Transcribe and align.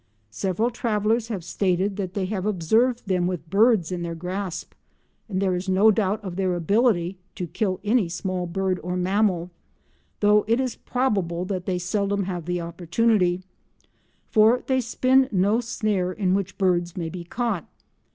Several 0.31 0.71
travellers 0.71 1.27
have 1.27 1.43
stated 1.43 1.95
that 1.97 2.15
they 2.15 2.25
have 2.25 2.47
observed 2.47 3.05
them 3.05 3.27
with 3.27 3.47
birds 3.51 3.91
in 3.91 4.01
their 4.01 4.15
grasp, 4.15 4.73
and 5.29 5.39
there 5.39 5.53
is 5.53 5.69
no 5.69 5.91
doubt 5.91 6.23
of 6.23 6.37
their 6.37 6.55
ability 6.55 7.19
to 7.35 7.45
kill 7.45 7.79
any 7.83 8.09
small 8.09 8.47
bird 8.47 8.79
or 8.81 8.97
mammal, 8.97 9.51
though 10.19 10.43
it 10.47 10.59
is 10.59 10.75
probable 10.75 11.45
that 11.45 11.67
they 11.67 11.77
seldom 11.77 12.23
have 12.23 12.45
the 12.45 12.59
opportunity, 12.59 13.43
for 14.31 14.63
they 14.65 14.81
spin 14.81 15.29
no 15.31 15.61
snare 15.61 16.11
in 16.11 16.33
which 16.33 16.57
birds 16.57 16.97
may 16.97 17.07
be 17.09 17.23
caught. 17.23 17.67